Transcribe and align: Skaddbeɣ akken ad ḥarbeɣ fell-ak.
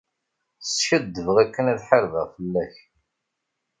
Skaddbeɣ 0.63 1.35
akken 1.43 1.65
ad 1.71 1.79
ḥarbeɣ 1.87 2.25
fell-ak. 2.37 2.75